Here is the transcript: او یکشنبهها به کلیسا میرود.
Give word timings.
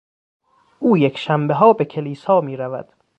او 0.79 0.97
یکشنبهها 0.97 1.73
به 1.73 1.85
کلیسا 1.85 2.41
میرود. 2.41 2.93